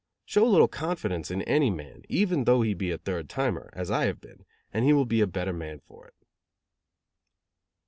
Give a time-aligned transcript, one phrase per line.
[0.25, 3.91] Show a little confidence in any man, even though he be a third timer, as
[3.91, 6.15] I have been, and he will be a better man for it.